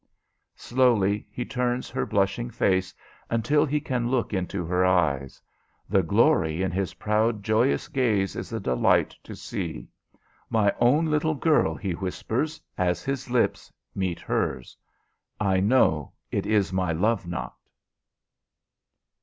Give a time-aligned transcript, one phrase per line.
[0.55, 2.91] Slowly he turns her blushing face
[3.29, 5.39] until he can look into her eyes.
[5.87, 9.87] The glory in his proud, joyous gaze is a delight to see.
[10.49, 14.75] "My own little girl," he whispers, as his lips meet hers.
[15.39, 17.53] "I know it is my love knot."